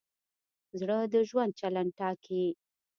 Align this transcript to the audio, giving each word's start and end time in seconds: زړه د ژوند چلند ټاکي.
زړه 0.79 0.97
د 1.13 1.15
ژوند 1.29 1.51
چلند 1.59 1.91
ټاکي. 1.99 2.45